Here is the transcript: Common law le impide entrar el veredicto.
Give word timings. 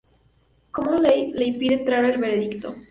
Common 0.71 0.99
law 1.03 1.31
le 1.31 1.45
impide 1.51 1.75
entrar 1.75 2.03
el 2.05 2.19
veredicto. 2.19 2.75